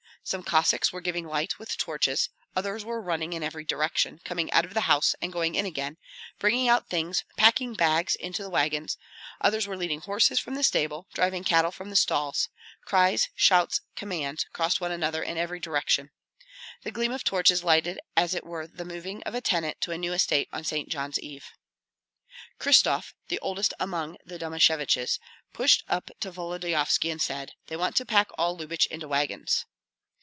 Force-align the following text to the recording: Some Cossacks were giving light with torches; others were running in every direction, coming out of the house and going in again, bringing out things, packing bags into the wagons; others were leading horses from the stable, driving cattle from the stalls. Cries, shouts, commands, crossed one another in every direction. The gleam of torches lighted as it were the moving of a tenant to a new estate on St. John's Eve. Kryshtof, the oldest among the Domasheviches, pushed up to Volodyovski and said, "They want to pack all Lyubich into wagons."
Some 0.23 0.43
Cossacks 0.43 0.93
were 0.93 1.01
giving 1.01 1.25
light 1.25 1.57
with 1.57 1.75
torches; 1.77 2.29
others 2.55 2.85
were 2.85 3.01
running 3.01 3.33
in 3.33 3.41
every 3.41 3.65
direction, 3.65 4.21
coming 4.23 4.51
out 4.51 4.63
of 4.65 4.75
the 4.75 4.81
house 4.81 5.15
and 5.19 5.33
going 5.33 5.55
in 5.55 5.65
again, 5.65 5.97
bringing 6.37 6.67
out 6.69 6.87
things, 6.87 7.23
packing 7.37 7.73
bags 7.73 8.15
into 8.15 8.43
the 8.43 8.49
wagons; 8.49 8.97
others 9.41 9.65
were 9.65 9.75
leading 9.75 10.01
horses 10.01 10.39
from 10.39 10.53
the 10.53 10.61
stable, 10.61 11.07
driving 11.15 11.43
cattle 11.43 11.71
from 11.71 11.89
the 11.89 11.95
stalls. 11.95 12.49
Cries, 12.85 13.29
shouts, 13.35 13.81
commands, 13.95 14.45
crossed 14.53 14.79
one 14.79 14.91
another 14.91 15.23
in 15.23 15.39
every 15.39 15.59
direction. 15.59 16.11
The 16.83 16.91
gleam 16.91 17.11
of 17.11 17.23
torches 17.23 17.63
lighted 17.63 17.99
as 18.15 18.35
it 18.35 18.45
were 18.45 18.67
the 18.67 18.85
moving 18.85 19.23
of 19.23 19.33
a 19.33 19.41
tenant 19.41 19.81
to 19.81 19.91
a 19.91 19.97
new 19.97 20.13
estate 20.13 20.49
on 20.53 20.63
St. 20.63 20.87
John's 20.87 21.17
Eve. 21.19 21.45
Kryshtof, 22.59 23.15
the 23.29 23.39
oldest 23.39 23.73
among 23.79 24.17
the 24.23 24.37
Domasheviches, 24.37 25.17
pushed 25.51 25.83
up 25.89 26.11
to 26.19 26.29
Volodyovski 26.31 27.09
and 27.09 27.19
said, 27.21 27.53
"They 27.65 27.75
want 27.75 27.95
to 27.95 28.05
pack 28.05 28.29
all 28.37 28.55
Lyubich 28.55 28.85
into 28.85 29.07
wagons." 29.07 29.65